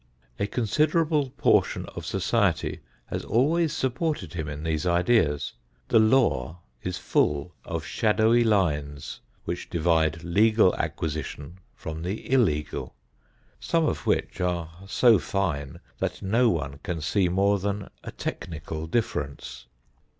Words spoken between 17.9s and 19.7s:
a technical difference.